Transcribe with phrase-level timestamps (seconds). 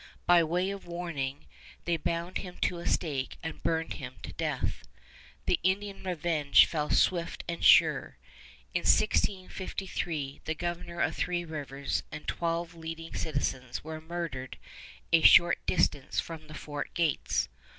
[0.25, 1.45] By way of warning,
[1.85, 4.81] they bound him to a stake and burned him to death.
[5.45, 8.17] The Indian revenge fell swift and sure.
[8.73, 14.57] In 1653 the Governor of Three Rivers and twelve leading citizens were murdered
[15.13, 17.47] a short distance from the fort gates.